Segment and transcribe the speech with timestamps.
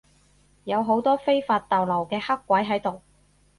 [0.63, 3.03] 有好多非法逗留嘅黑鬼喺度